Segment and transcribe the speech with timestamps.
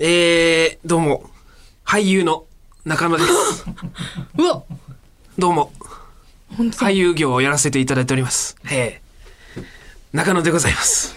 [0.00, 1.28] えー、どうも、
[1.84, 2.46] 俳優の
[2.84, 3.64] 中野です。
[4.38, 4.62] うわ
[5.36, 5.72] どうも、
[6.56, 8.54] 本当だ俳優業をやらせていただいております。
[8.70, 9.64] えー、
[10.12, 11.16] 中野でございます。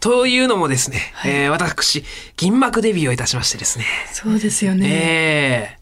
[0.00, 2.04] というのもですね、えー私、
[2.36, 4.88] 銀幕デビューをいたしましてですね、そうですよね。
[4.90, 5.78] え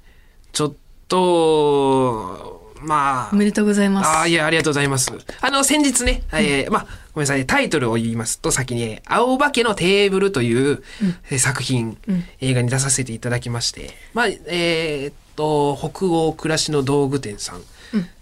[0.53, 0.75] ー、ちょっ
[1.09, 4.07] と、まあ、おめでとうございます。
[4.09, 5.11] ああ、いや、ありがとうございます。
[5.41, 10.83] あの、先日ね、えーまあ、ごめんなさい、タイトルを言いますと、先に、青化けのテーブルという、
[11.31, 11.97] えー作品、
[12.41, 17.63] 映画に出させていただきまして、まあ、えーっと、北欧暮らしの道具店さん、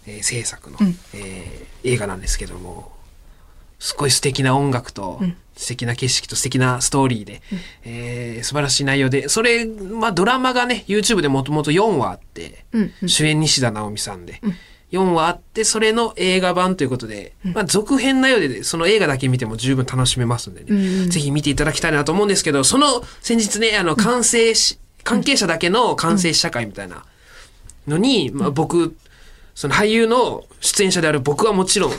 [0.07, 0.77] えー制作の、
[1.13, 2.91] えー映画なんですけども、
[3.79, 5.19] すごい素敵な音楽と、
[5.55, 7.41] 素敵な景色と素敵なストーリーで、
[7.83, 13.09] えー素晴らしい内容で、それ、まあドラマがね、YouTube でもともと4話あって、うんうん。
[13.09, 14.41] 主演西田直美さんで、
[14.91, 27.05] 4話あって、それの映画版ということで、まあ続編内容で、その映画だけ見ても十分楽しめますんでね、うんうんぜひ見ていただきたいなと思うんですけど、その先日ね、あの、完成し、関係者だけの完成試写会みたいな
[27.87, 28.95] のに、まあ僕、
[29.53, 31.95] その俳優の出演者である僕はもちろん、ま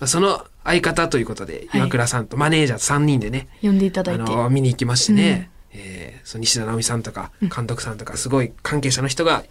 [0.00, 1.80] あその相方ということで、はい。
[1.80, 4.24] 岩倉さんとマネージャー3人でね、呼んでいただあいて。
[4.24, 9.44] の見に行きましてね、えーその西田直美さんとか監督さんとかすごい関係者の人が、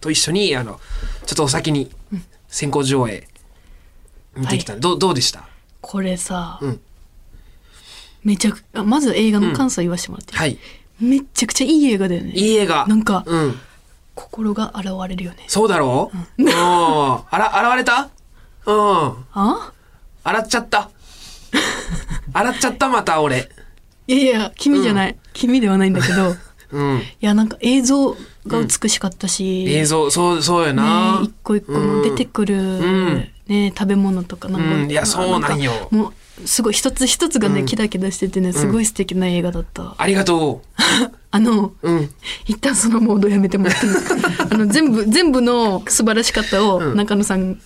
[0.00, 0.80] と一緒にあの
[1.26, 1.90] ちょっとお先に
[2.46, 3.26] 先行上映
[4.36, 5.48] 見てきたんで、どうどうでした？
[5.80, 6.80] これさ、うん。
[8.22, 10.58] めちゃくあまず映画の感想言わせてもらっていい、はい。
[11.00, 12.30] めっちゃくちゃいい映画だよね。
[12.36, 12.86] いい映画。
[12.86, 13.58] なんか、うん。
[14.14, 15.38] 心が現れるよね。
[15.48, 18.10] そうだろう、うん、あら現れた？
[18.66, 19.24] うん。
[19.32, 19.72] あ？
[20.24, 20.90] 洗っちゃった。
[22.32, 23.48] 洗っちゃったまた俺。
[24.06, 25.16] いやいや、君じゃない。
[25.32, 26.34] 君ではないんだけど、い
[26.72, 27.02] うん。
[27.20, 33.28] や、なんか映像が美しかったし、映像そうそうよな、ね、一個一個の出てくる、ん。
[33.48, 34.90] ね、食べ物とかなんか、うん。
[34.90, 35.72] いやそうなんよ。
[35.90, 40.62] かもうすごい一つ一つがね、キラキラしててねすごい素敵な映画だった、ありがと
[41.30, 42.10] あのううん。
[42.46, 44.48] 一旦そのモードやめてもらっていいですか？
[44.50, 47.58] あの全部全部の素晴らしかったを中野さん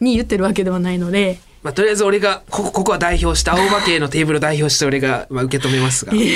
[0.00, 6.12] に言ってるわけではないので、まあ、とりあえず俺がここここは代表して青葉系のテーブルを代表して俺が、まあ、受け止めますが。
[6.14, 6.34] え。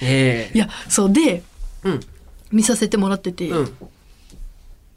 [0.00, 1.42] えいやそうで
[1.82, 2.00] うん。
[2.52, 3.76] 見させてもらってて、うん。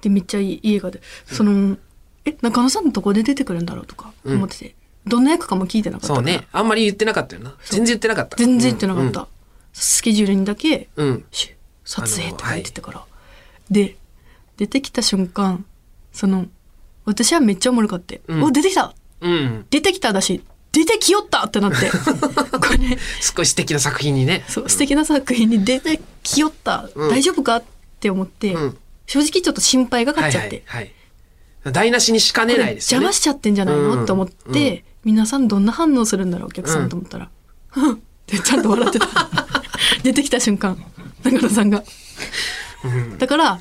[0.01, 1.01] でめっちゃいい映画で。
[1.25, 1.77] その、
[2.25, 4.75] え中野さんどこで出てくるんだろうとか思ってて、
[5.07, 6.47] どんな役かも聞いてなかったそうね。
[6.51, 7.55] あんまり言ってなかったよな。
[7.65, 8.37] 全然言ってなかった。
[8.37, 9.27] 全然言ってなかった、うん。
[9.73, 11.25] スケジュールにだけうん。
[11.31, 11.53] し
[11.85, 13.03] 撮影って書いてたから、
[13.71, 13.95] で
[14.57, 15.65] 出てきた瞬間
[16.11, 16.47] その
[17.05, 18.43] 私はめっちゃおもろかって、うん。
[18.43, 19.65] お出てきたうん。
[19.69, 21.89] 出てきただし出てきよったってなって。
[21.91, 22.97] これね。
[23.19, 24.43] すごい素敵な作品にね。
[24.47, 27.09] そう素敵な作品に出てきよった、うん。
[27.09, 27.63] 大丈夫かっ
[27.99, 28.77] て思って、うん。
[29.07, 30.93] 正直ちょっと心配がかっちゃって、はいはい
[31.63, 33.05] はい、台無しにしかねないですよね。
[33.05, 37.29] 邪魔しちゃってんじゃないの、うんと思って、皆さんどんな反応するんだろうお客さんと思ったら
[37.69, 37.97] 「ふん」 っ
[38.27, 39.07] てちゃんと笑ってた。
[40.03, 40.77] 出てきた瞬間
[41.23, 41.83] 中野さんが。
[43.17, 43.59] だから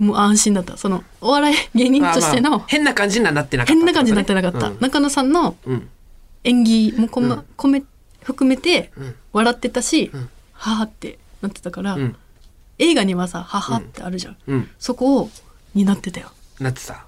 [0.00, 0.76] もう安心だった。
[0.76, 4.78] そのお笑い芸人としてのまあまあ変な感じにはなってなかった変な感じになってなかった、うん。
[4.80, 5.88] 中野さんのうん。
[6.42, 7.82] 演技もこ、ま込め
[8.22, 9.14] 含めてん。
[9.32, 10.28] 笑ってたし、ん。
[10.54, 12.16] はーってなってたから、うん。
[12.78, 14.70] 映画にはさ「はは」ってあるじゃん、うん。
[14.78, 15.30] そこを
[15.74, 16.32] になってたよ。
[16.58, 17.04] なってた。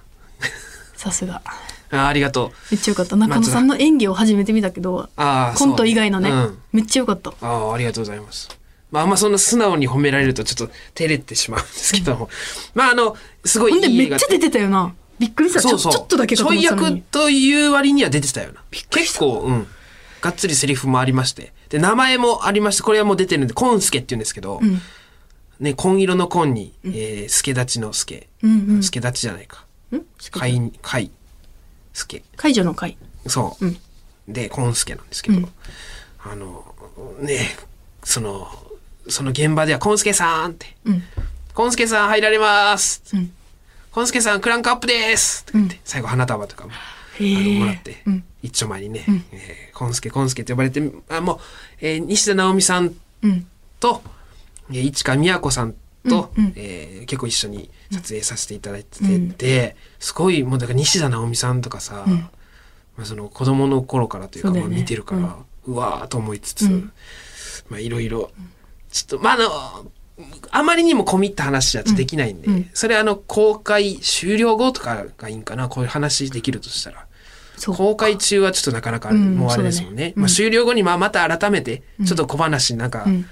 [0.94, 1.42] さすが。
[1.91, 2.50] あありがとう。
[2.70, 3.16] めっちゃよかった。
[3.16, 5.10] 中野さんの演技を初めて見たけど、
[5.56, 6.58] コント以外のね、うん。
[6.72, 7.32] めっちゃよかった。
[7.42, 8.48] ああありがとうございます
[8.92, 12.28] まああんまそんな素直に褒められるとちょっと照れてしまうんですけども、
[12.75, 14.94] まああのすごいいい映画めっちゃ出てたよな。
[15.19, 15.60] びっくりした。
[15.60, 15.92] そうそう。
[15.92, 18.62] ちょっとだけちょい役という割には出てたよな。
[18.91, 19.66] 結構うん
[20.20, 21.52] がっつりセリフもありまして。
[21.69, 24.81] で名前もありましてこれはもう出てるんでコンスケって言うんですけど、ん。
[25.58, 28.82] ね紺色の紺に、えー、助立ちの助、うんうん。
[28.82, 29.64] 助立ちじゃないか。
[29.94, 30.00] ん？
[30.32, 31.10] 貝貝
[31.94, 32.22] 助。
[32.36, 33.76] 解除の回そう、うん。
[34.28, 35.48] でコンスケなんですけど、うん。
[36.25, 36.75] あの
[37.20, 37.38] ね
[38.04, 38.48] その
[39.08, 40.76] その現場では「コンスケさん」って。
[40.84, 41.02] うん
[41.54, 43.32] 「コンスケさん入られます」うん。
[43.90, 46.76] コンスケさんクランクアップです」とか言って、最後花束とかもあ
[47.20, 48.24] のもらって、うん。
[48.42, 51.38] 一丁前にね、えーコンスケコンスケって呼ばれてあもう、
[51.80, 53.46] えー西田直美さんうん。
[53.80, 54.02] と、
[54.70, 55.74] えー市川美和子さん
[56.08, 56.52] と、うんうん。
[56.56, 62.05] えー結構一緒に撮影させていただいてて、すごいもうだから西田直美さんとかさ、
[62.96, 66.93] まあ、その子供の頃からというかまあ見てるから、うわーと思いつつ、うん。
[67.69, 68.31] まあいろいろ
[68.93, 69.91] ちょっとまああの
[70.50, 72.55] あまりにも込み入った話はちょっとできないんで、うん。
[72.55, 77.06] うんそれあの公開終了後とかがいいんかなこういう話できるとしたら。
[77.67, 79.97] 公開中はちょっとなかなかうんもうあれですもんね。
[79.97, 83.27] そうだねまあ終了後にまあまた改めてちょっと小話なんかうん。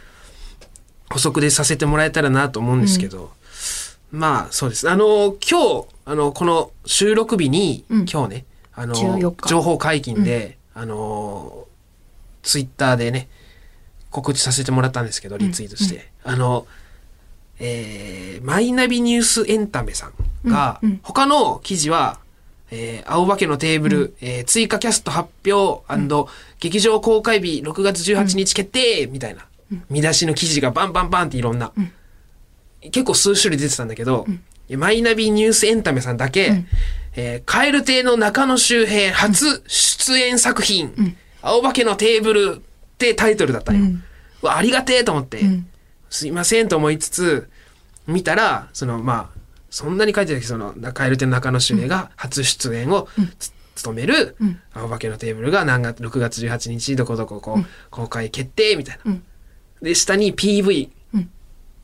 [1.13, 3.33] 補足でさせてもらえたらなと思うんですけど、
[4.13, 4.89] まあそうです。
[4.89, 8.07] あの今日あのこの収録日に、うん。
[8.11, 9.49] 今日ねあの14日。
[9.49, 11.67] 情報解禁で、あの
[12.43, 13.29] ツイッターでね
[14.11, 16.67] 告知させてもらったんですけどリツイートして、あの、
[17.61, 20.11] えー、マイナビニュースエンタメさ
[20.45, 21.01] んが、うんうん。
[21.03, 22.19] 他の記事は、
[22.71, 25.85] えー、青化けのテーブル、えー追加キャスト発表
[26.59, 29.47] 劇場公開日6月18日決定、みたいな、
[29.89, 31.73] 見出しの記事がバンバンバンっていろんな、
[32.83, 34.27] 結構数種類出てたんだけど、
[34.71, 36.65] マイナビニュースエンタメさんだけ、
[37.17, 42.63] えー、カエル亭の中野周平初出演作品、青化けのテーブル
[43.09, 43.81] ってタイトルだったよ。
[43.81, 44.03] うん。
[44.45, 45.67] ありがてえと思って、ん。
[46.11, 47.49] すいませんと思いつつ、
[48.07, 53.09] 見たら、その、まあ、そんなに書いてないけど、その、カエル中野周平が初出演を
[53.39, 54.37] つ、務める、
[54.75, 59.13] 青化けのテーブルが何月、6月18日、どこどこ、こう、公開決定、みたいな。
[59.13, 59.23] うん。
[59.81, 61.31] で、下に PV うん。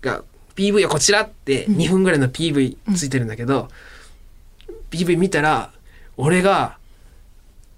[0.03, 0.23] が、
[0.57, 3.69] PV はこちらって2分ぐらいの PV ついてるんだけど、
[4.91, 5.73] PV 見たら、
[6.17, 6.79] 俺が、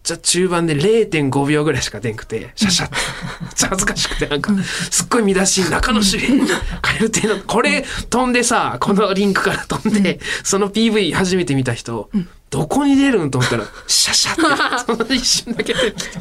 [0.08, 2.96] じゃあ中盤で0.5秒ぐらいしか出んくて、シャシャって。
[3.44, 4.55] めっちゃ恥ずかしくて、なんか、
[4.90, 6.46] すっごい見出し、中野周平、
[6.81, 12.08] カエル亭の、これ飛んでさ、このリンクから飛んで、その PV 初めて見た人、
[12.49, 13.31] どこに出るん？
[13.31, 16.19] と思ったら、シャシャって、 その一瞬だけ出てきて。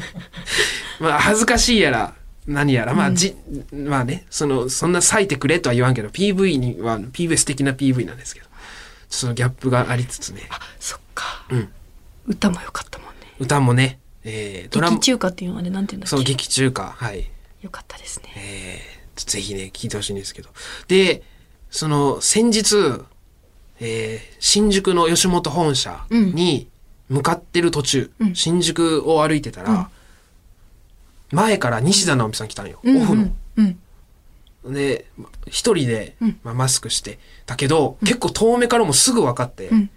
[1.00, 2.12] まあ、恥ずかしいやら、
[2.46, 3.36] 何やら、まあ、じ、
[3.72, 8.48] まあね、その、そんな割いてくれとは言わんけど、PV には、PV 素敵な PV なんですけど、
[9.08, 10.46] そのギャップがありつつね、
[10.78, 11.68] そっか、うん。
[12.26, 13.07] 歌も良かったもんね
[13.38, 14.96] 歌もね、えー、ドラム。
[14.96, 17.30] 劇、中歌っていうのはねなんていうんだっそう、け劇中歌、はい。
[17.62, 18.32] よかったですね。
[18.36, 20.50] えー、ぜひね、聞いてほしいんですけど。
[20.86, 21.22] で、
[21.70, 22.74] その、先日、
[23.80, 26.68] えー、新宿の吉本本社に
[27.08, 28.34] 向かってる途中、うん。
[28.34, 29.90] 新宿を歩いてたら、
[31.30, 33.28] 前から西田直美さん来たんよ、うんオフの。
[33.56, 33.78] うん。
[34.72, 35.06] で、
[35.46, 36.40] 一人で、うん。
[36.42, 39.90] まあ、マスクしてたけど、結構遠目からもすぐ分かって、うん。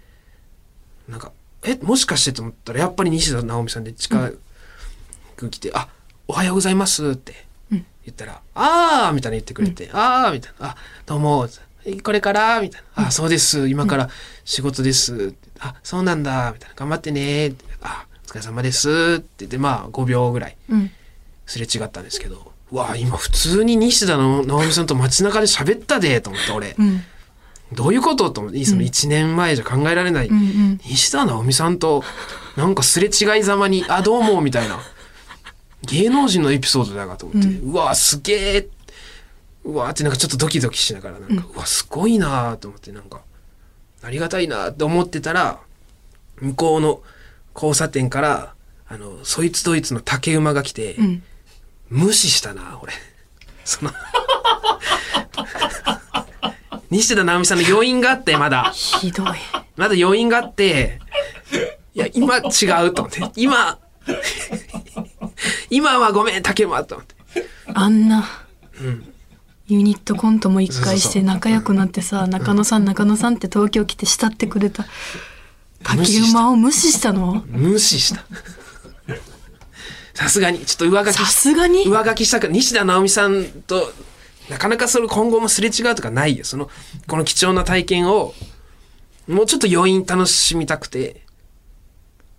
[1.08, 1.32] なんか、
[1.64, 4.32] え、もしかしてと思ったら、やっぱり西田直美さんで近
[5.36, 5.88] く来て、あ、
[6.26, 7.86] おはようございますってうん。
[8.04, 10.76] 言ったら、あーみたいな言ってくれて、あーみたいな、あ、
[11.06, 11.48] どうも、
[12.02, 14.08] これからみたいな、あ、そうです、今から
[14.44, 20.90] 仕事です、あ、そうなんだ、みたいな、頑張ってねってあ、お疲れ様ですって言って、まあ、5秒ぐらいうん。
[21.46, 26.74] すれ違ったんですけど、うわ今普通に西田の直美さんと街中で喋ったで、と思って俺。
[26.78, 27.04] うん
[27.74, 30.28] どういうことと思って、その1年前じゃ考えられない。
[30.28, 32.02] うんうん西田直美さんと、
[32.56, 34.80] なんかすれ違いざまに、あ、どうも、みたいな。
[35.82, 38.68] 芸能人のエピソードだなと思って、うわ、すげえ。
[39.64, 43.20] うわってなんかちょっとドキドキしながら、なんか、うわ、すごいなと思って、なんか、
[44.02, 45.60] ありがたいなって思ってたら、
[46.40, 47.02] 向こうの
[47.54, 48.54] 交差点から、
[48.88, 51.22] あの、そいつドイツの竹馬が来て、うん
[51.92, 52.94] 無視したな、俺。
[53.66, 53.90] その、
[56.92, 58.70] 西田直美さんの要因があって、まだ。
[58.74, 59.26] ひどい。
[59.76, 61.00] まだ要因があって、
[61.94, 63.22] いや、今違うと思って。
[63.34, 63.78] 今、
[65.70, 67.14] 今はごめん、竹馬と思って。
[67.72, 68.28] あんな、
[69.68, 71.22] ユニットコントも一回しそうそうそう。
[71.22, 74.84] て仲良くなってさ中野さん中野さんって東京来て慕ってくれた。
[75.82, 76.40] 竹無視した。
[76.40, 77.42] 馬を無視したの？
[77.48, 78.22] 無視した。
[80.12, 81.86] さすがに、ちょっと上書きさすがに？
[81.86, 83.94] 上書きしたく西田直美さんと、
[84.48, 86.44] なかなかそれ今後もすれ違うとかないよ。
[86.44, 86.70] その、
[87.06, 88.34] この貴重な体験を、
[89.28, 91.22] もうちょっと余韻楽しみたくて、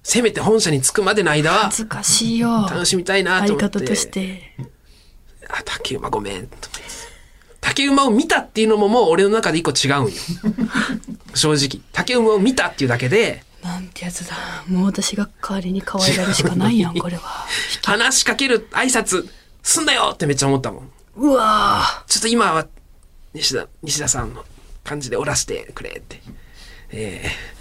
[0.03, 3.79] せめて本社に着くまでの間は恥ずかしいよ楽しみたいなと相思って。
[3.79, 4.53] 方として
[5.49, 6.49] あ、竹馬ごめん。
[7.61, 10.11] 竹馬を見たっていうのももう俺の中で一個違うんよ。
[11.33, 11.81] 正直。
[11.93, 14.35] 竹馬を見たっていうだけで、なんてやつだ
[14.67, 17.47] もう私が代わりに可愛がるしかないやんこれは
[17.85, 19.29] 話しかける挨拶
[19.61, 20.91] すんだよってめっちゃ思ったもん。
[21.15, 22.67] うわちょっと今は
[23.33, 24.45] 西田、西田さんの
[24.83, 26.21] 感じでおらしてくれって。
[26.91, 27.53] えー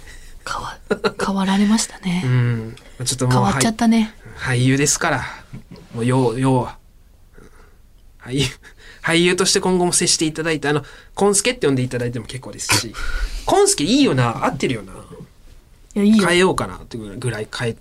[0.45, 0.77] 変わ
[1.25, 2.75] 変わられましたー、ね うん。
[3.05, 5.25] ちょっともう変わっちゃったね俳優ですから。
[5.95, 6.77] もう要、要は。
[7.37, 8.45] うん俳優、
[9.03, 10.83] 俳優として今後も接していただいて、あの、
[11.15, 12.93] コンスケって呼んでいただいても結構ですし、
[13.45, 14.93] コンスケいいよな、合ってるよな。
[15.95, 17.75] いやいいよ変えようかなってぐらい変え、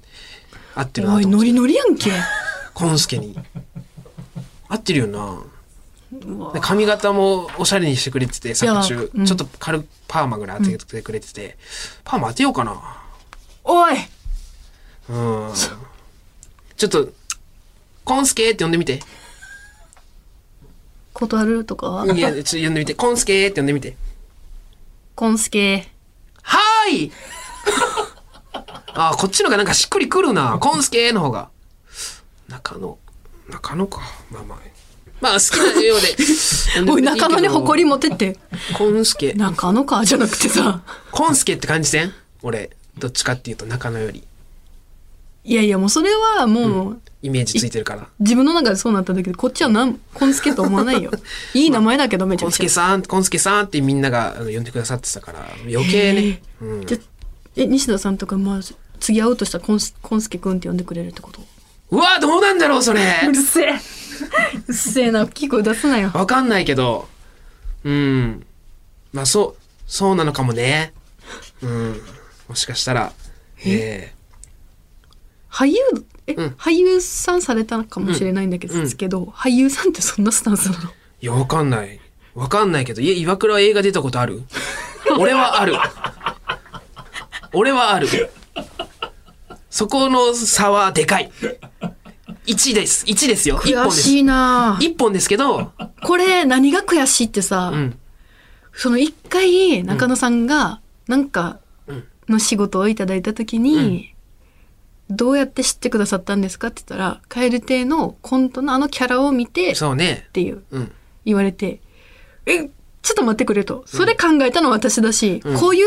[0.75, 1.67] 合ってるなおいノリと思って。
[1.67, 2.13] ノリやんけ
[2.75, 3.37] コンスケに。
[4.69, 5.43] 合ってるよな。
[6.53, 11.57] で髪型もおしゃれにしてくれてて、作中、うんちょっと軽くパーマぐらい当ててくれてて、
[12.05, 13.03] パーマ当てようかな。
[13.65, 13.95] おい
[15.09, 15.53] うん。
[16.77, 17.09] ちょっと、
[18.05, 19.01] コンスケって呼んでみて。
[21.15, 22.95] 断るとかいや、ちょっと呼んでみて。
[22.95, 23.97] コンスケって呼んでみて。
[25.15, 25.89] コンスケ
[26.43, 27.13] はーい
[28.95, 30.59] あ、こっちのがなんかしっくりくるな。
[30.59, 31.49] コンスケの方が。
[32.49, 32.99] 中野。
[33.49, 34.01] 中野か。
[34.31, 34.59] まあまあ。
[35.23, 36.17] まあ好きなようで。
[36.91, 38.37] おい中野に誇り持てって
[38.77, 39.33] コンスケ。
[39.35, 42.13] 中野かじゃなくてさコンスケって感じせん？
[42.43, 42.71] 俺。
[42.99, 44.25] どっちかっていうと中野より。
[45.45, 48.07] いやいやもうそれはもう、イメージついてるから。
[48.21, 51.11] 自分の中でそうなっただけでこっちはなんコンスケと思わないよ
[51.55, 56.43] いい名前だけどめちゃコンくちゃスケさん、コンスケさんってみんなが呼んでくださってたから、余計ね。
[56.61, 56.99] うんじゃ
[57.57, 58.61] え西田さんとかまあ
[59.01, 61.41] 次会うとしたらコンスコンスケくんって呼んでくれるってこと？
[61.91, 63.01] うわ、どうなんだろう、それ。
[63.29, 63.81] うるせえ
[64.69, 67.09] うっせえな大きい声出すなよわかんないけど、
[67.85, 68.47] うん。
[69.13, 70.93] まあ、そう、そうなのかもね。
[71.63, 72.01] うん。
[72.49, 73.13] もしかしたら、
[73.65, 74.13] え？
[75.51, 75.77] 俳優
[76.27, 80.85] え、うん俳優さんされたのかもしれないんだけど,、うんけど俳優さんってそんなスタンスなの？
[80.85, 82.01] ーいや、わかんない。
[82.35, 84.43] わかんないけど、いや、岩倉は映画出たことある？
[85.19, 85.75] 俺はある。
[87.53, 88.09] 俺はある。
[89.69, 91.31] そこの差はでかい。
[92.47, 93.05] 1です。
[93.07, 93.59] 1ですよ。
[93.59, 94.01] 1本です。
[94.01, 95.73] 悔しいな1本ですけど、
[96.05, 97.99] これ何が悔しいってさ、うん。
[98.73, 104.15] その一回中野さんがなんかうんの仕事をいただいた時に、
[105.11, 110.29] どうやって知ってくださったんですかって言ったら蛙亭のコントのあのキャラを見てっそうね。
[110.33, 110.93] ていううん。
[111.25, 111.81] 言われて
[112.47, 112.71] えちょっ
[113.15, 115.87] と待ってくれとそれ考えたのは私だし、うんこういう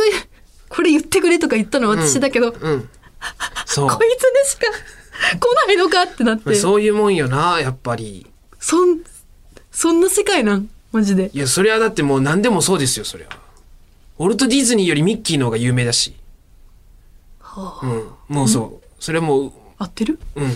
[0.69, 2.51] これ言ってくれとか言ったのは私だけど。
[2.55, 2.67] こいつ
[3.77, 4.65] でしか？
[5.39, 8.25] 来ないのかってなってそそういうもんよな、やっぱり。
[8.25, 9.01] ん
[9.71, 10.69] そんな世界なん？
[10.91, 13.27] マジでいや、それはだってもう何でもそうですよ、そりゃ。
[14.17, 16.15] ウォルト・ディズニーよりミッキーの方が有名だし。
[17.83, 18.09] うん。
[18.27, 18.87] もうそう。
[19.03, 20.19] それはもう、合ってる？
[20.35, 20.55] うん。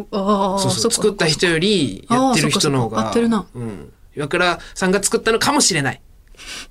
[0.00, 0.90] うああそうそう。
[0.92, 3.08] 作った人よりやってる人の方が。
[3.08, 3.92] 合ってるなうん。
[4.16, 6.00] 岩倉さんが作ったのかもしれない。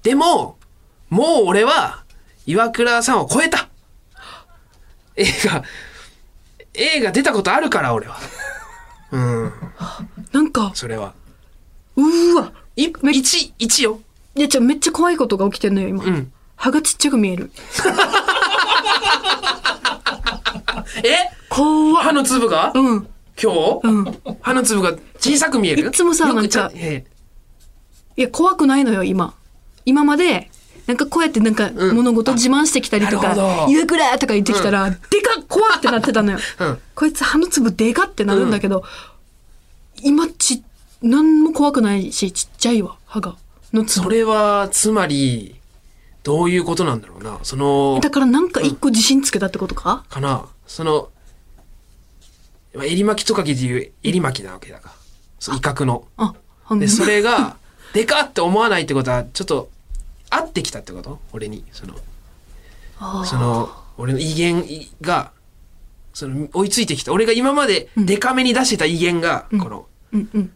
[0.04, 0.58] でも、
[1.10, 2.04] もう俺は、
[2.46, 3.70] 岩倉さんを超えた。
[5.18, 5.64] 映画、
[6.82, 8.18] 映画出たことあるから、俺は。
[9.12, 9.52] うん。
[10.32, 11.14] なんかそれは。
[11.96, 12.52] うーわ。
[12.76, 14.00] い、一、一よ。
[14.36, 16.32] いやじゃあめっちゃ怖いことが起きてんのよ今、うん。
[16.56, 17.52] 歯がちっちゃく見える。
[21.04, 21.30] え？
[21.50, 22.04] 怖っ。
[22.04, 22.72] 歯の粒が？
[22.74, 23.08] うん。
[23.42, 24.22] 今日、うん。
[24.42, 25.90] 歯の粒が小さく見える？
[25.90, 26.72] いつもさなんか。
[26.74, 27.06] え
[28.16, 29.34] いや怖くないのよ今。
[29.86, 30.50] 今まで
[30.88, 31.96] なんかこうやってなんかうん。
[31.96, 36.80] 物事自慢してきたりとかなるほど「岩倉!」とか言ってきたら、でかっ怖ってなってたのよ、えうん。
[36.96, 38.84] こいつ歯の粒でかってなるんだけど、
[40.02, 40.64] 今ち
[41.02, 43.36] 何も怖くないしちっちゃいわ歯が
[43.74, 45.56] の粒それは、つまり、
[46.24, 47.40] どういうことなんだろうな。
[47.44, 50.46] その、だからなんか一個自信つけたってことか、かな。
[50.68, 51.10] その、
[52.74, 54.94] まあ襟巻きトカゲでいう襟巻きなわけだか
[55.50, 55.56] ら。
[55.56, 56.08] 威嚇の。
[56.80, 57.58] で、それが、
[57.94, 59.70] でかって思わないってことは、ちょっと、
[60.30, 61.20] 合ってきたってこと？
[61.34, 61.66] 俺に。
[61.74, 61.96] その、
[63.26, 64.66] その、俺の威厳
[65.02, 65.32] が、
[66.14, 67.14] その、追いついてきた。
[67.14, 70.52] 俺が今までデカめに出してた威厳が、この、うんうん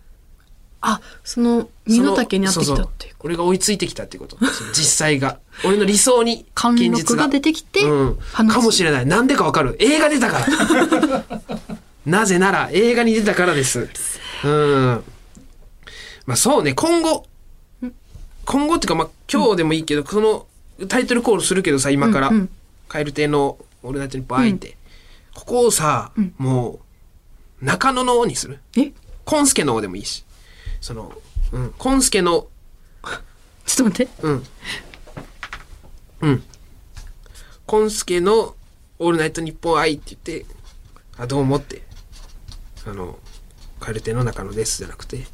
[0.88, 4.38] あその身の丈に合ってきたっていう俺が追いついてきたっていうこと。
[4.72, 5.40] 実際が。
[5.66, 8.18] 俺の理想に、現実が出てきて、うん。
[8.34, 9.06] 話かもしれない。
[9.08, 9.76] なんでかわかる。
[9.80, 11.26] 映画出たから。
[12.06, 13.90] なぜなら、映画に出たからです。
[14.44, 15.04] うん。
[16.28, 17.26] まあそうね、今後、
[18.46, 20.46] 今後っていうか、まあ今日でもいいけど、その
[20.88, 22.50] タイトルコールするけどさ、今から、うんうん
[22.88, 24.78] 蛙亭のオールナイトニッポン愛って、
[25.36, 26.80] ここをさ、も
[27.62, 28.94] う、中野のにするえ？
[29.26, 30.26] コンスケのでもいいし。
[30.82, 31.14] その、
[31.52, 32.48] うん、コンスケの、
[33.66, 34.46] ちょっと待ってうん。
[36.22, 36.44] うん。
[37.66, 38.56] コンスケの
[38.98, 40.46] オールナイトニッポン愛って言って、
[41.18, 41.84] あ、どうもって？
[42.86, 43.20] あの、
[43.80, 45.28] カエル亭の中野ですじゃなくて、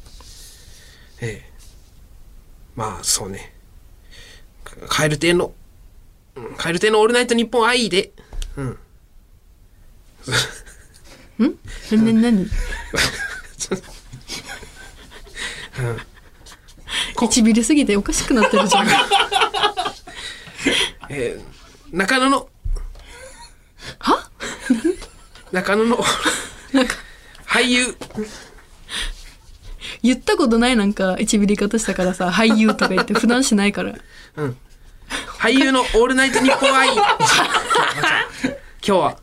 [1.20, 1.52] ええ。
[2.74, 3.54] まあ、そうね。
[4.64, 5.52] かカエル亭の、
[6.34, 8.10] うんカエル亭のオールナイトニッポン愛で、
[8.56, 8.78] うん。
[11.38, 11.48] な
[12.12, 12.48] な何？
[17.14, 18.88] 唇すぎておかしくなってるじゃん。
[21.08, 21.52] えー
[21.92, 22.48] 中野の、
[23.98, 24.30] は？
[25.52, 26.02] 中野の。
[26.72, 26.96] なんか。
[27.46, 27.94] 俳優、
[30.02, 33.92] 言ったことないなんか唇言い方したからさ俳優とか言って普段しないから。
[34.36, 34.56] うん。
[35.38, 36.88] 俳優のオールナイトニッポン愛。
[36.96, 37.04] 今
[38.80, 39.18] 日は。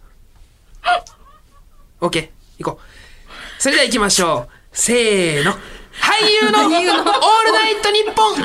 [2.02, 2.30] OK。
[2.60, 3.62] 行こう。
[3.62, 4.54] それでは行きましょう。
[4.72, 5.52] せーの。
[5.52, 5.58] 俳
[6.44, 8.44] 優のオールナイトニッポン愛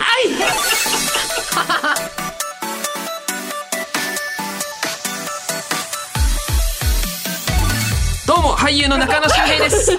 [8.26, 9.98] どうも、俳優の中野修平です。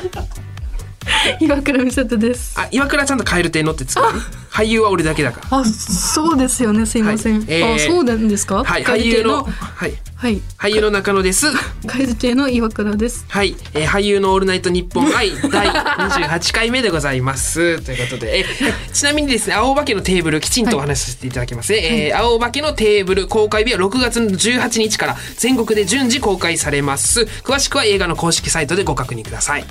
[1.40, 4.20] 岩倉美里ですあ、岩倉ちゃんと蛙亭のってつくね。
[4.56, 5.58] 俳優は俺だけだから。
[5.60, 8.64] あそうですよねすいません、はいえーあそうなんですか？
[8.64, 11.48] はい、俳優の、はい、はい俳優の中野です。
[11.86, 17.82] 蛙亭の岩倉ですはい、えー俳優のオールナイトニッポン愛第28回目でございます。
[17.84, 18.46] ということで、えー
[18.94, 22.08] ちなみにですね、青化けのテーブルきちんとお話しさせていただきますね。
[22.10, 27.28] えー青化けのテーブル公開日は6月の18日から全国で順次公開されます。
[27.44, 29.62] 詳しくは映画の公式サイトでご確認ください。
[29.62, 29.68] よ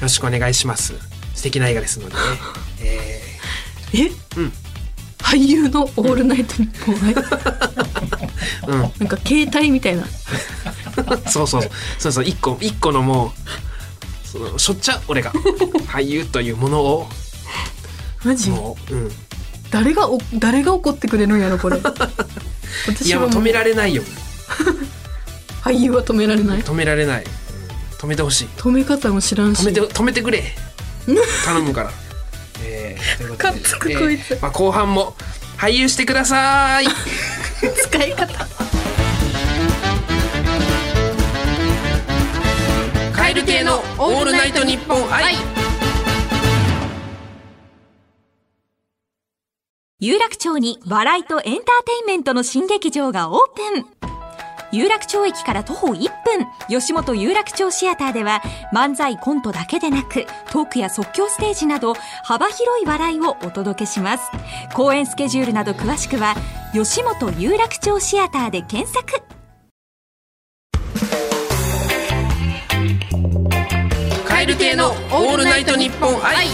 [0.00, 0.94] ろしくお願いします。
[1.34, 2.20] 素敵な映画ですのでね。
[2.82, 3.21] え
[3.94, 4.10] え、
[5.18, 7.82] 俳優の「オールナイトニッポン愛」ー
[8.68, 8.80] うん。
[8.80, 10.04] なんか携帯みたいな。
[11.28, 11.70] そうそうそう。
[11.98, 12.24] そうそう。
[12.24, 13.32] 一個一個のも
[14.24, 15.32] うそのしょっちゃう俺が。
[15.88, 17.08] 俳優というものを。
[18.24, 18.50] マジ？
[18.50, 19.10] もう、うん、
[19.70, 21.78] 誰がお誰が怒ってくれるんやろこれ。
[23.04, 23.28] いやもう。
[23.28, 24.02] 止められないよ。
[25.62, 26.62] 俳優は止められない。
[26.62, 27.28] 止められない、うん。
[27.98, 28.48] 止めてほしい。
[28.56, 29.62] 止め方も知らんし。
[29.62, 30.42] 止めて止めてくれ。
[31.44, 31.92] 頼むから、
[32.62, 33.50] えー、ということで。
[33.50, 34.32] かっつくこいつ。
[34.32, 35.14] えーまあ、後半も
[35.58, 36.86] 俳優してください。
[37.84, 38.46] 使い方。
[43.14, 45.36] カエル系のオールナイトニッポン愛。
[50.00, 54.11] 有楽町に笑いとエンターテインメントの新劇場がオープン
[54.72, 56.46] 有楽町駅から徒歩1分。
[56.68, 58.42] 吉本有楽町シアターでは
[58.74, 64.24] 漫才コントだけでなくトークや即興ステージなど幅広い笑いをお届けします。
[64.74, 66.34] 公演スケジュールなど詳しくは
[66.72, 69.22] 吉本有楽町シアターで検索。
[74.26, 76.46] カエル系のオールナイトニッポン愛。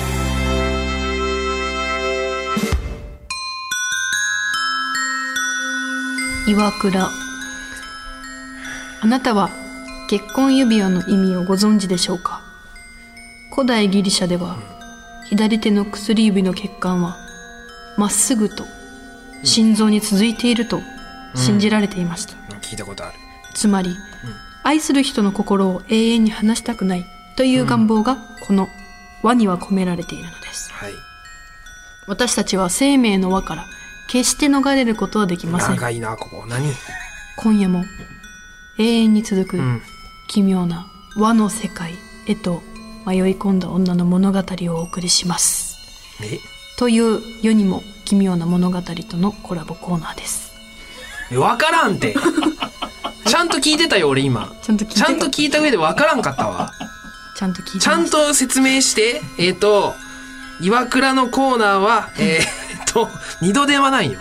[6.48, 7.27] 岩倉
[9.00, 9.50] あなたは
[10.08, 12.42] 結婚指輪の意味をご存知でしょうか？
[13.54, 14.56] 古代ギリシャでは
[15.26, 17.16] 左手の薬指の血管は
[17.96, 18.64] まっすぐと
[19.44, 20.80] 心臓に続いていると
[21.34, 23.14] 信じられていました、聞いたことある。
[23.54, 23.94] つまり、
[24.64, 27.04] 愛する人の心を永遠に離したくない
[27.36, 28.68] という願望がこの
[29.22, 30.72] 輪には込められているのです。
[30.72, 30.92] はい。
[32.06, 33.66] 私たちは生命の輪から
[34.08, 35.76] 決して逃れることはできません。
[35.76, 36.46] 長いなここ。
[36.48, 36.72] 何？
[37.36, 37.84] 今夜も
[38.78, 39.82] 永遠に続くうん。
[40.28, 41.94] 奇妙な和の世界
[42.26, 42.62] へと
[43.06, 45.78] 迷い込んだ女の物語をお送りします。
[46.22, 46.38] え？
[46.78, 50.52] という世にも奇妙な物語とのコラボコーナーです。
[51.30, 52.14] 分からんって。
[53.26, 54.52] ちゃんと聞いてたよ俺今。
[54.62, 55.00] ちゃんと聞いて。
[55.00, 56.72] ちゃんと聞いた上で分からんかったわ。
[57.36, 59.94] ちゃんと聞いてちゃんと説明してえっ、と
[60.60, 63.08] 岩倉のコーナーはえっ、と
[63.40, 64.18] 二度電話なんよ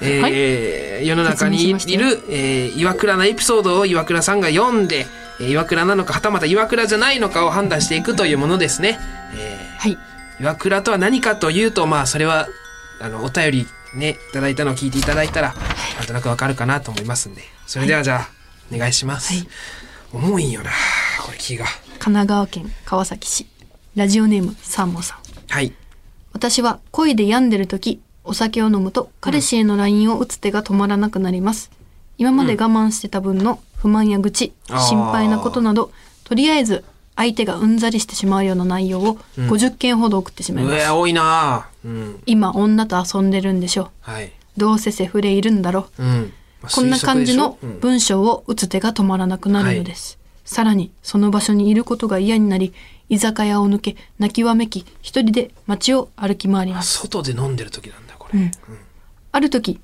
[0.00, 5.06] えー世の中にいる、えー岩倉のエピソードを岩倉さんが読んで、
[5.40, 8.98] えー岩倉なのかはたまた岩倉じゃないのかを判断していくというものですね。
[9.36, 9.98] えはいー
[10.40, 12.48] 岩倉とは何かというとまあそれは
[13.00, 15.54] あのお便りねいただいたのを聞いていただいたら
[15.98, 18.28] なんとなくわかるかなと思いますんでそれではじゃあ、
[18.74, 19.32] お願いします。
[19.32, 19.48] はい
[20.12, 20.70] 重いんよな
[21.24, 21.64] これ気が。
[21.98, 23.46] 神奈川県川崎市
[23.96, 25.72] ラジオネームサンモさんはい。
[26.32, 31.70] 私は恋で病んでる時お酒を飲むと彼氏への LINE を打つ手が止まらなくなります。
[32.16, 34.80] 今まで我慢してた分の不満や愚痴、あー。
[34.80, 35.90] 心配なことなど
[36.24, 36.84] とりあえず
[37.16, 41.68] 相手がうんざりしてしまうような内容を50件ほど送ってしまいうます、わ多いな。
[41.84, 42.22] うん。
[42.26, 43.90] 今女と遊んでるんでしょ。
[44.00, 44.32] はい。
[44.56, 46.02] どうせセフレいるんだろう。
[46.02, 46.32] ん。
[46.60, 47.74] まあこんな感じの推測でしょ。
[47.74, 47.80] うん。
[47.80, 52.72] 文章を打つ手が止まらなくなるのです、さらにその場所にいることが嫌になり
[53.08, 56.98] 居酒屋を抜け泣きわめき一人で街を歩き回ります。
[56.98, 57.98] 外で飲んでる時な。
[57.98, 58.40] んだこれ。
[58.40, 58.50] うん
[59.36, 59.80] ある時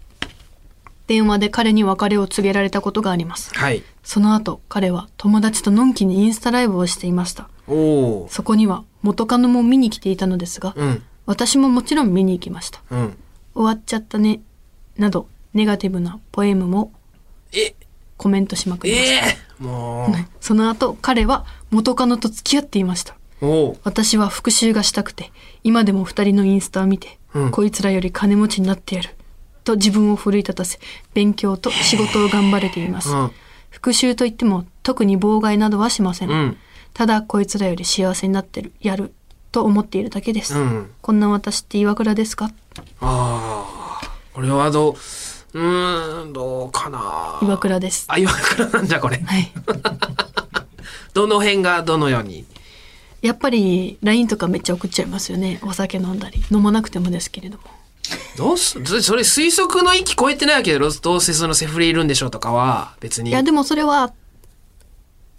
[1.08, 3.82] 電話で彼に別れを告げられたことがありますはい。
[4.04, 7.48] その後彼は友達とのんきにインスタライブをしていました。
[7.66, 11.02] そこには元カノも見に来ていたのですが、うん。
[11.26, 13.16] 私ももちろん見に行きましたうん。
[13.54, 14.40] 終わっちゃったね
[14.96, 16.92] などネガティブなポエムも
[17.52, 17.74] え、
[18.16, 23.16] コメントしまくりました、ええもその後彼は元カノと付き合っていました。
[23.82, 25.32] 私は復讐がしたくて
[25.64, 29.10] 今でも二人のインスタを見て、うんこいつらより金持ちになってやる
[29.64, 30.78] と自分を奮い立たせ
[31.14, 33.30] 勉強と仕事を頑張れています、うん
[33.70, 36.56] 復讐といっても特に妨害などはしません、うん。
[36.92, 39.14] ただこいつらより幸せになってるやる
[39.52, 40.90] と思っているだけです、うん。
[41.00, 42.50] こんな私って岩倉ですか？
[43.00, 44.10] ああ。
[44.34, 47.38] これはどう、うーん、どうかな。
[47.42, 49.18] 岩倉ですあ、岩倉なんじゃこれ。
[49.18, 49.52] はい
[51.14, 52.44] どの辺がどのように？
[53.22, 55.60] やっぱり LINE とかめっちゃ送っちゃいますよね。
[55.62, 56.42] お酒飲んだり。
[56.50, 57.64] 飲まなくてもですけれども。
[58.36, 63.30] どうす、そそれ推測の域超えてないけど、どうせそのセフレいるんでしょうとかは、別に。
[63.30, 64.12] いやでもそれは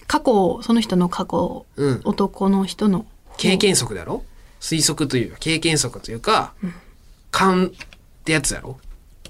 [0.08, 2.02] 過去その人の過去、うん。
[2.04, 3.06] 男の人の。
[3.38, 4.24] 経験則だろ？
[4.60, 6.54] 推測というか、経験則というか、
[7.32, 7.70] 勘っ
[8.24, 8.80] てやつやろ？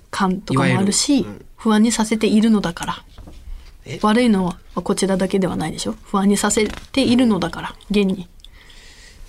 [0.10, 1.46] 感とかもあるし、うん。
[1.56, 3.04] 不安にさせているのだから。
[3.86, 4.00] え？
[4.02, 5.96] 悪いのはこちらだけではないでしょ？
[6.04, 8.28] 不安にさせているのだから現に、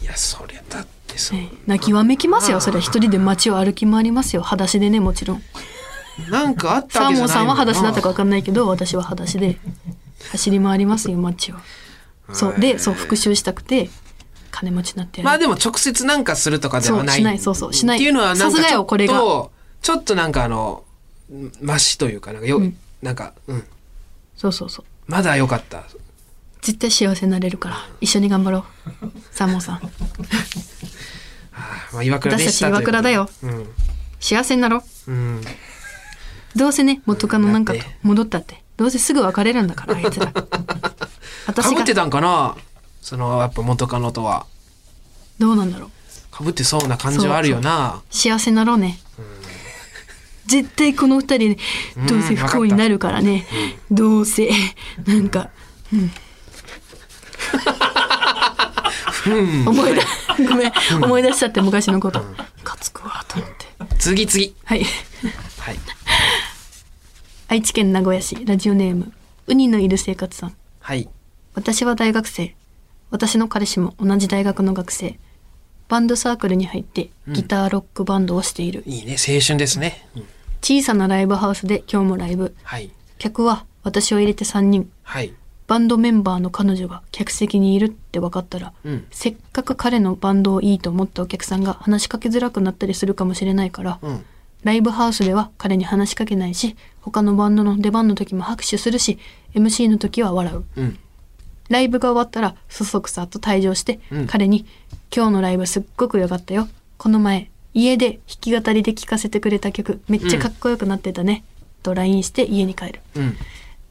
[0.02, 2.60] いやそりゃだってさ、ええ泣きわめきますよ。
[2.60, 4.42] それは一人で街を歩き回りますよ。
[4.42, 5.42] 裸足でねもちろん。
[6.30, 9.58] なんかあったサーモンさんは裸足だったかか分かんないけど私は裸足で。
[10.30, 11.56] 走り回りますよ街を。
[12.32, 12.60] そう。
[12.60, 13.90] でそう復讐したくて
[14.50, 17.16] 金持ちになってまあでも直接なんかするとかではない。
[17.16, 17.38] そうしない。
[17.38, 17.98] そうそうしない。
[17.98, 19.14] っていうのはなんさすがかちょっよこれが。
[19.14, 19.50] と
[19.82, 20.84] ちょっとなんかあの
[21.60, 22.76] マシというかなんかよ、うん。
[23.02, 23.64] なんかうん。
[24.36, 24.84] そうそうそう。
[25.06, 25.84] まだ良かった
[26.62, 27.76] 絶対幸せになれるから。
[28.00, 28.64] 一緒に頑張ろう。
[29.32, 29.80] サーモンさん。
[31.92, 33.28] まあ岩倉私たち岩倉だよ。
[33.42, 33.66] うこ
[34.20, 35.10] 幸せになろう。
[35.10, 35.44] うん、うん、
[36.54, 38.62] どうせね元カノなんかと戻ったって。
[38.76, 40.32] どうせすぐ別れるんだからあいつら。
[41.46, 42.54] 私 がかぶってたんかな
[43.02, 44.46] そのやっぱ元カノとは。
[45.40, 45.90] どうなんだろう。
[46.30, 48.00] かぶってそうな感じはあるよな。
[48.10, 49.00] 幸せになろうね。
[50.46, 51.58] 絶対この二人で
[52.06, 53.46] どうせ不幸になるからね。
[53.90, 54.48] どうせ。
[55.06, 55.50] なんか
[55.92, 56.12] うん
[59.26, 60.72] 思い出ごめん
[61.04, 62.20] 思い出しちゃって昔のこと。
[62.20, 63.96] ムカつくわと思って。
[63.98, 64.26] 次。
[64.26, 64.84] 次はい。
[65.58, 65.76] はい。
[67.48, 69.12] 愛知県名古屋市ラジオネーム
[69.46, 70.56] ウニのいる生活さん。
[70.80, 71.08] はい。
[71.54, 72.54] 私は大学生。
[73.10, 75.18] 私の彼氏も同じ大学の学生。
[75.88, 79.16] バンドサークルに入ってギターロックバンドをしている、いいね。
[79.18, 80.22] 青春ですね、うん。
[80.62, 82.54] 小さなライブハウスで今日もライブ。
[82.62, 82.90] はい。
[83.18, 84.90] 客は私を入れて3人。
[85.02, 85.34] はい
[85.66, 89.06] バンドメンバーの彼女が客席にいるって分かったら、うん。
[89.10, 94.24] せっかく彼のバンドをいいと思ったお客さんが話しかけづらくなったりするかもしれないから、うん。
[94.64, 99.18] ライブハウスでは彼に話しかけないし他のバンドの出番の時も拍手するし
[99.54, 100.64] MC の時は笑う。
[100.76, 100.98] うん。
[101.68, 104.26] ライブが終わったらそそくさと退場して、うん。
[104.26, 104.66] 彼に
[105.14, 106.68] 「今日のライブすっごく良かったよ。
[106.98, 111.44] この前家で弾き語りで聴かせてくれた曲めっちゃかっこよくなってたね」
[111.82, 113.00] と LINE して家に帰る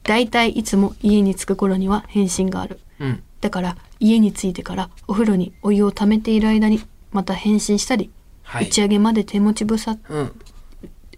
[0.06, 2.80] うんだいたいいつも家に着く頃には返信がある。
[2.98, 3.22] うん。
[3.40, 6.80] だから家に着いてからお風呂にお湯を溜めている間に
[7.12, 8.10] また返信したり、
[8.42, 8.66] はい。
[8.66, 10.32] 打ち上げまで手持ちぶさうん。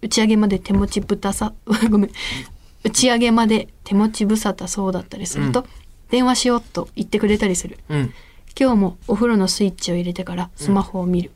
[0.03, 1.55] 打ち上げまで手持ちぶたさ
[1.90, 2.11] ごめん。
[2.83, 5.66] 打ち上げまで手持ちぶさたそうだったりすると、うん。
[6.11, 7.79] 電話しようと言ってくれたりする。
[7.88, 8.12] うん。
[8.59, 11.33] 今日もお風呂のスイッチを入れてからスマホを見る、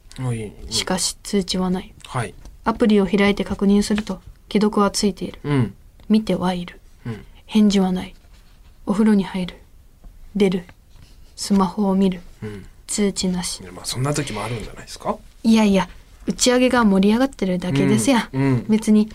[0.71, 1.93] しかし通知はない。
[2.07, 2.35] はい。
[2.65, 4.21] アプリを開いて確認すると
[4.53, 5.41] 既読はついている。
[5.43, 5.75] うん。
[6.09, 6.75] 見てはいる。
[6.75, 6.78] うん
[7.49, 8.15] 返事はない。
[8.85, 9.57] お風呂に入る。
[10.37, 10.65] 出る。
[11.35, 12.21] スマホを見る。
[12.43, 12.67] うん。
[12.87, 13.61] 通知なし。
[13.61, 15.17] いやまあそんな時もあるんじゃないですか？
[15.43, 15.89] いやいや
[16.27, 18.43] 打ち上げが盛り上がってるだけですやん、うん。
[18.43, 18.67] うん。
[18.69, 19.11] 別に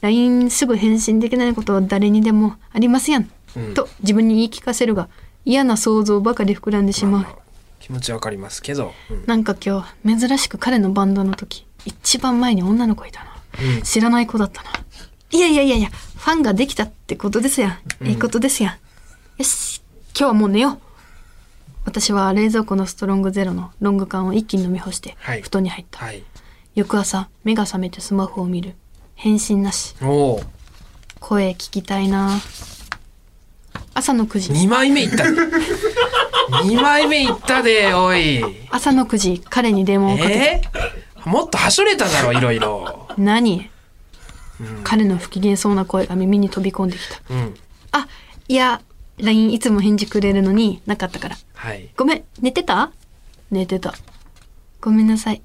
[0.00, 3.74] LINE すぐ返信できないことは誰にでもありますやん、うん。
[3.74, 5.10] と自分に言い聞かせるが
[5.44, 7.38] 嫌な想像ばかり膨らんでしまう、まあまあ
[7.80, 9.24] 気持ちわかりますけど、うん。
[9.26, 13.36] なんか今日珍しく彼のバンドの時一番前に女の子いたな、
[13.76, 13.82] うん。
[13.82, 14.70] 知らない子だったな
[15.34, 18.72] いやいやいやいやファンができたってことですやん、いいことですやん。
[19.38, 19.82] よし。
[20.16, 20.78] 今日はもう寝よう。
[21.84, 25.42] 私は冷蔵庫のストロングゼロのロング缶を一気に飲み干してはい。
[25.42, 26.22] 布団に入った、はい。
[26.76, 28.76] 翌朝目が覚めてスマホを見る。
[29.16, 29.96] 返信なし。
[30.00, 30.42] おお
[31.18, 32.30] 声聞きたいな。
[33.92, 34.52] 朝の9時。
[34.52, 35.40] 2枚目いったで。
[36.62, 38.40] 2枚目いったでおい。
[38.70, 43.08] 朝の9時彼に電話をかけて、えー、もっとはしょれただろいろいろ。
[43.18, 43.68] 何、
[44.82, 47.20] 彼の不機嫌そうな声が耳に飛び込んできた。
[47.30, 47.54] うん。
[47.92, 48.08] あ
[48.48, 48.82] いや
[49.18, 51.36] LINE いつも返事くれるのになかったから。
[51.54, 51.88] はい。
[51.96, 52.92] ごめん寝てた？
[53.50, 53.94] 寝てた。
[54.80, 55.42] ごめんなさい。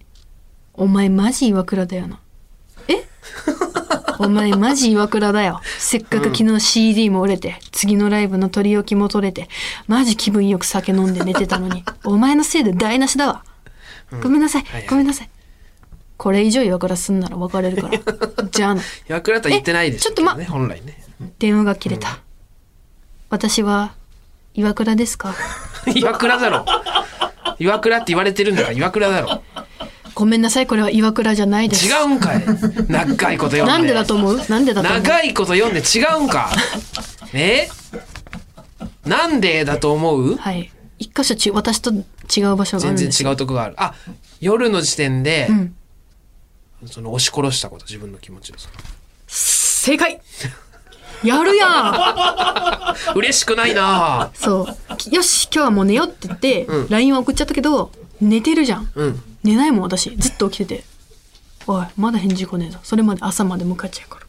[0.73, 2.19] お前マジ岩倉だよな。
[2.87, 3.03] え？
[4.19, 5.61] お前マジ岩倉だよ。
[5.77, 9.47] せっかく昨日 CD も折れて、次のライブの取り置きも取れて
[9.87, 11.83] マジ気分よく酒飲んで寝てたのに。
[12.03, 13.45] お前のせいで台無しだわ、
[14.21, 14.87] ごめんなさい、はいはい。
[14.89, 15.29] ごめんなさい
[16.19, 17.97] これ以上岩倉すんなら別れるから。
[18.51, 18.81] じゃあな。
[19.09, 21.01] 岩倉とは言ってないですけどねえちょっと本来ね。
[21.39, 22.19] 電話が切れた、
[23.29, 23.93] 私は
[24.53, 25.33] 岩倉ですか？
[25.95, 26.65] 岩倉だろ。
[27.57, 29.41] 岩倉って言われてるんだから岩倉だろ。
[30.13, 31.85] ごめんなさいこれは岩倉じゃないです。
[31.87, 32.43] 違うんかい。
[32.89, 33.71] 長いこと読んで。
[33.71, 34.41] なんでだと思う？
[34.49, 35.01] なんでだと思う？
[35.01, 36.51] 長いこと読んで違うんか
[37.33, 37.69] え？
[39.05, 40.35] なんでだと思う？
[40.35, 40.69] はい。
[40.97, 43.75] 一箇所ち私と違う場所がある全然違うとこがある。
[43.77, 43.93] あ
[44.41, 45.75] 夜の時点で、うん
[46.85, 48.73] その押し殺したこと自分の気持ちでその。
[49.27, 50.21] 正解。
[51.23, 53.15] やるやん。
[53.17, 54.31] 嬉しくないな。
[54.33, 54.67] そ
[55.11, 55.15] う。
[55.15, 56.89] よし今日はもう寝ようって言って、うん。
[56.89, 58.89] LINE は送っちゃったけど寝てるじゃん。
[58.95, 59.23] うん。
[59.43, 60.15] 寝ないもん私。
[60.17, 60.83] ずっと起きてて。
[61.67, 62.79] おいまだ返事来ねえぞ。
[62.83, 64.25] それまで朝まで向かっちゃうから、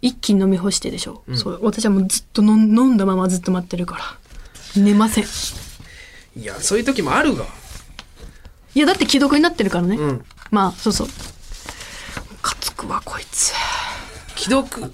[0.00, 1.58] 一気に飲み干してでしょ、そう。
[1.62, 4.82] 私はもうずっと飲ん飲んだままずっと待ってるから。
[4.82, 5.24] 寝ません。
[6.36, 7.44] いやそういう時もあるが。
[8.74, 11.06] いやだって既読になってるからね、うんまあそうそう。
[11.08, 11.12] ム
[12.42, 13.54] カつくわこいつ。
[14.36, 14.92] 既読、うん、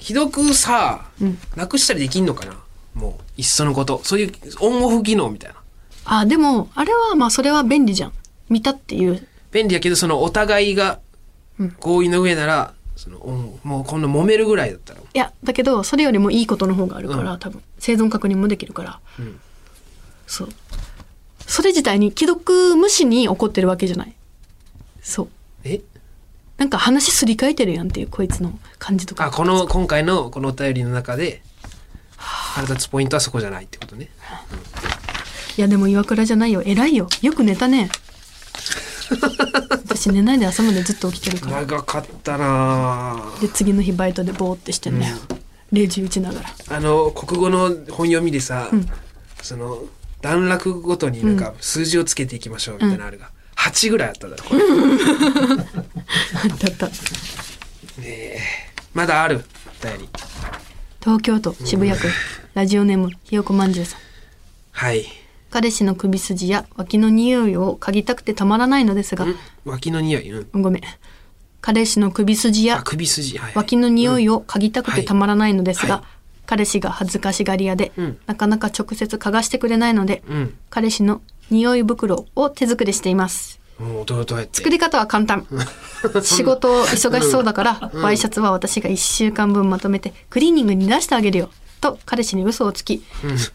[0.00, 1.04] 既読さ、
[1.54, 2.56] なくしたりできんのかな？
[2.94, 4.00] もういっそのこと。
[4.02, 5.56] そういうオンオフ機能みたいな。
[6.06, 8.12] あでもあれはまあそれは便利じゃん。
[8.48, 9.28] 見たっていう。
[9.52, 11.00] 便利やけどそのお互いが
[11.80, 15.00] 合意の上なら、そのうんもうこんな揉めるぐらいだったら。
[15.00, 17.38] いやだけどそれよりもいいことの方があるから、うん。
[17.38, 17.62] 多分。
[17.78, 18.90] 生存確認もできるから、
[19.22, 19.38] ん。
[20.26, 20.48] そう。
[21.46, 24.15] それ自体に既読無視に怒ってるわけじゃない
[25.06, 25.28] そう。
[25.62, 25.80] え？
[26.58, 29.26] なんか話すり替えてるやんっていうこいつの感じとか。
[29.26, 31.42] あこの今回のこのお便りの中で
[32.16, 34.08] 腹立つポイントはそこじゃないってことね。
[35.56, 36.62] いやでも岩倉じゃないよ。
[36.62, 37.08] 偉いよ。
[37.22, 37.88] よく寝たね。
[39.70, 41.60] 私寝ないで朝までずっと起きてるから。
[41.60, 43.40] 長かったなぁ。
[43.40, 45.14] で次の日バイトでボーってしてんね、
[45.72, 46.50] 0時打ちながら。
[46.68, 48.70] あの国語の本読みでさ、
[49.40, 49.84] その
[50.20, 54.60] 段落ごとになんか数字をつけていきましょうみたいなのあるが、8ぐらいあっただろこれ
[56.48, 56.88] だった
[58.94, 59.44] まだある。
[59.82, 60.08] お便り
[61.00, 62.08] 東京都渋谷区。
[62.54, 64.00] ラジオネームひよこまんじゅうさん。
[64.72, 65.04] はい。
[65.50, 69.34] 彼氏の首筋や脇の匂いを嗅ぎたくてたまらないのですが、ん。
[69.64, 70.30] 脇の匂い？
[70.32, 70.62] うん。
[70.62, 70.82] ごめん。
[71.60, 73.38] 彼氏の首筋あや首筋。
[73.38, 76.04] はい、はい、脇の匂いを嗅ぎたくてたまらないのですが、はい。
[76.46, 78.18] 彼氏が恥ずかしがり屋で、ん。
[78.26, 80.58] なかなか直接嗅がしてくれないので、うん。
[80.70, 83.60] 彼氏の匂い袋を手作りしています。
[84.52, 85.46] 作り方は簡単。
[86.22, 93.02] 仕事忙しそうだから、ワイシャツは私が1週間分まとめてクリーニングに出してあげるよと彼氏に嘘をつき、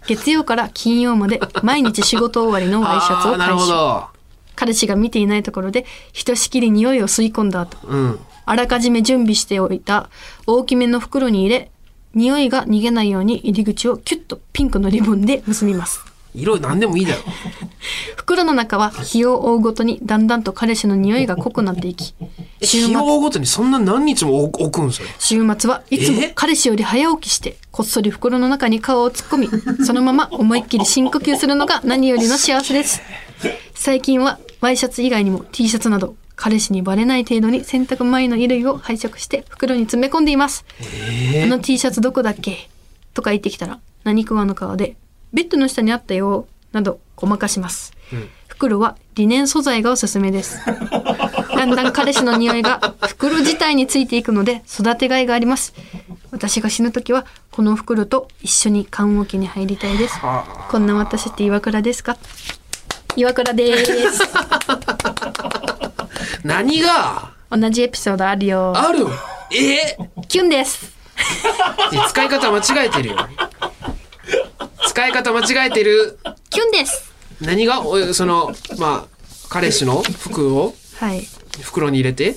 [0.08, 4.22] 月曜から金曜まで毎日仕事終わりの ワイシャツを回収
[4.56, 8.20] 彼氏が見ていないところでひとしきり匂いを吸い込んだ後うん。
[8.46, 10.10] あらかじめ準備しておいた
[10.46, 11.72] 大きめの袋に入れ
[12.14, 17.22] 匂いが逃げないように入り口をキュッとピンクのリボンで結びます色何でもいいだろ。
[18.16, 22.14] 袋の中は日を追うごとにだんだんと彼氏の匂いが濃くなっていき
[22.62, 26.32] 週末日を追うごとにそんな何日も置置くんそれ週末はいつもえ？
[26.34, 29.50] 彼氏より早起きしてこっそり袋の中に顔を突っ込み
[29.86, 33.02] そのまま思いっきり深呼吸するのが何よりの幸せです。
[33.74, 40.64] 最近はワイシャツ以外にも T シャツなど彼氏にバレない程度に洗濯前の衣類を拝借して袋に詰め込んでいます、
[41.44, 42.70] あの T シャツどこだっけ？
[43.14, 44.96] とか言ってきたら何食わぬ顔で
[45.34, 47.94] ベッドの下にあったよなどごまかします、
[48.48, 50.60] 袋はリネン素材がおすすめです。
[50.66, 55.74] だんだん彼氏の匂いが袋自体についていくので育てがいがあります。
[56.32, 60.18] 私が死ぬ時はこの袋と一緒に棺桶に入りたいです。
[60.20, 62.18] はこんな私って岩倉ですか？
[63.16, 63.92] 岩倉です。
[66.44, 67.32] 何が？
[67.52, 68.74] 同じエピソードあるよ。
[68.76, 69.06] ある。
[69.54, 69.98] え？
[70.28, 70.92] キュンです。
[71.92, 73.18] ー使い方間違えてるよ
[74.92, 76.20] 使い方間違えてる。
[76.50, 77.14] キュンです。
[77.40, 80.76] 何がおそのまあ彼氏の服を？
[80.98, 81.26] はい。
[81.62, 82.36] 袋に入れて？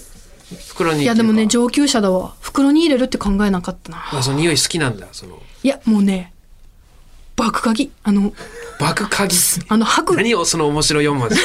[0.68, 2.36] 袋にいやでもね上級者だわ。
[2.40, 3.98] 袋に入れるって考えなかったな。
[3.98, 5.42] かあその匂い好きなんだその。
[5.64, 6.32] いやもうね
[7.34, 7.90] 爆鍵。
[8.04, 8.32] あの
[8.78, 9.36] 爆鍵？
[9.68, 10.16] あの吐く。
[10.16, 11.36] 何をその面白い4文字？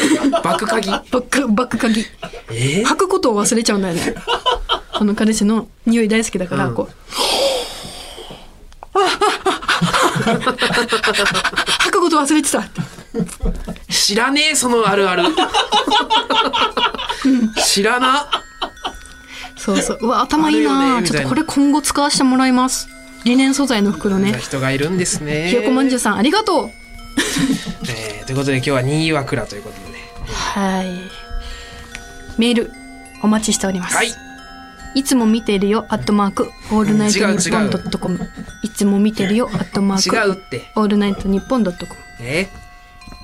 [0.44, 0.92] 爆鍵？
[1.10, 2.06] 爆爆鍵。
[2.52, 2.84] え？
[2.84, 4.14] ー、吐くことを忘れちゃうんだよね。
[4.92, 6.76] あの彼氏の匂い大好きだから、うん。
[6.76, 6.94] こう
[8.94, 9.10] 吐
[11.92, 12.82] くこと忘れてたって
[13.90, 15.24] 知らねえそのあるある
[17.66, 18.28] 知らな
[19.58, 22.88] そうそううわ頭いいなあるよねみたいなちょっとこれ今後使わせてもらいます
[23.26, 26.70] リネン素材の袋ね人がいるんですねひよこまんじゅうさんありがとう
[27.90, 32.72] えーということで今日は新岩倉ということでねはいメール
[33.22, 34.10] お待ちしております、はい
[34.96, 38.28] いつも見ているよ、アットマーク、オールナイトニッポンドットコム。
[38.80, 40.72] いつも見てるよ、アットマーク、違うって。
[40.78, 42.00] オールナイトニッポンドットコム。
[42.22, 42.48] え？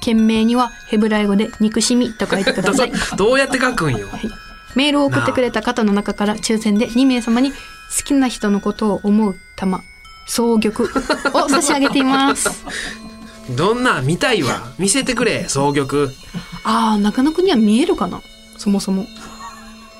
[0.02, 2.92] 件名にはヘブライ語で憎しみと書いてください。
[2.92, 2.98] ど
[3.32, 4.10] どうやって書くんよ？
[4.10, 4.22] はい。
[4.76, 7.58] メールを送ってくれた方の中から抽選で2名様に好
[8.04, 9.82] きな人のことを思う玉、
[10.28, 10.76] 総玉
[11.34, 12.50] を差し上げています。
[13.56, 14.74] どんなん見たいわ？
[14.78, 16.10] 見せてくれ双玉。
[16.66, 18.20] ああ、中野くんには見えるかな？
[18.58, 19.08] そもそも。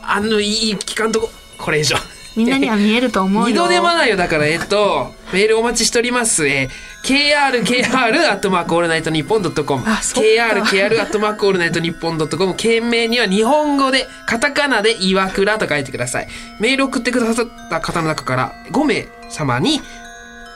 [0.04, 1.32] あのいい聞かんとこ。
[1.58, 1.96] これ以上
[2.36, 3.48] みんなには見えると思うよ。
[3.50, 6.48] 二度手間ないよだからえっとメールお待ちしております。
[6.48, 9.84] えー、KRKR アットマークオールナイトニッポンドットコム。
[9.84, 12.56] KRKR アットマークオールナイトニッポンドットコム。
[12.56, 16.28] 件名には日本語でカタカナで岩倉と書いてください。
[16.60, 19.82] メール送ってくださった方の中から5名様に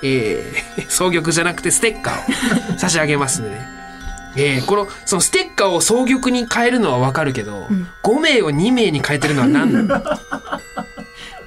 [0.01, 3.79] えー、 双玉じゃなくてステッカーを 差し上げますんでね。
[4.35, 7.67] えー、このそのステッカーを双玉に変えるのはわかるけど、
[8.03, 10.03] 5名を2名に変えてるのは何なの？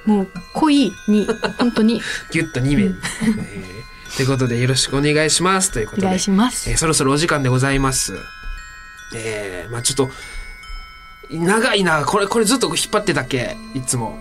[0.05, 2.81] もう恋に、本当にギュッと2名に。
[2.83, 3.83] えー
[4.15, 6.05] ということでよろしくお願いしますということで。
[6.05, 8.13] お願いしますえーそろそろお時間でございます。
[9.15, 10.11] えーまあちょっと、
[11.31, 12.05] 長いな。
[12.05, 13.57] これ、これずっと引っ張ってたっけ？
[13.73, 14.19] いつも。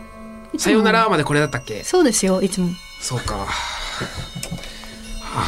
[0.59, 1.83] さよならまでこれだったっけ？
[1.85, 3.35] そうですよいつもそうか。
[3.35, 3.47] は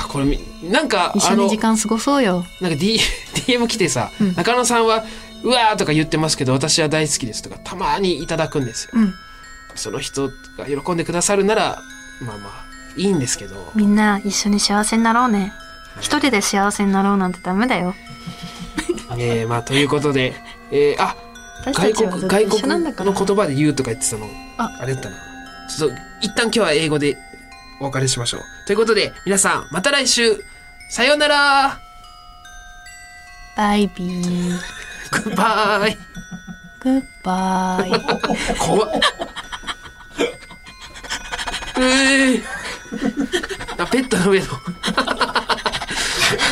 [0.05, 2.99] あ、これみ、なんか、一緒に時間過ごそうよなんか D
[3.47, 5.05] DM 来てさ、中野さんは
[5.45, 9.15] 「うわ!」とか言ってますけど私は大好きですとかたまにいただくんですよ、うん
[9.75, 11.83] その人が喜んでくださるなら
[12.21, 12.65] まあまあ
[12.97, 13.73] いいんですけど。
[13.75, 15.53] みんな一緒に幸せになろうね。
[16.01, 17.95] 一人で幸せになろうなんてダメだよ。
[19.19, 20.35] えー、まあということで、
[20.71, 21.17] えー、あ
[21.65, 24.77] 私外国外国の言葉で言うとか言ってたのあ。
[24.81, 25.17] あれだったな
[25.69, 27.17] ちょっと一旦今日は英語で
[27.81, 28.41] お別れしましょう。
[28.67, 30.45] ということで皆さんまた来週。
[30.91, 31.81] さようなら。
[33.57, 34.85] バイビー。
[35.11, 35.97] グッバイ
[36.81, 39.01] グッバイ怖っ
[41.77, 42.43] うー。
[43.79, 44.47] あベッドの上の。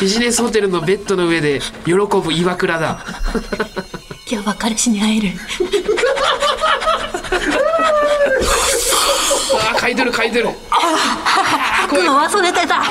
[0.01, 3.05] ビジネスホテルのベッドの上で喜ぶ岩倉だ。
[4.29, 5.29] 今日は彼氏に会える。
[9.55, 10.49] あー嗅いでる嗅いでる。
[10.69, 12.83] 吐くの忘れてた